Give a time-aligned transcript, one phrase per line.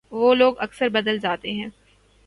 [0.11, 1.67] وہ لوگ اکثر بدل جاتے ہیں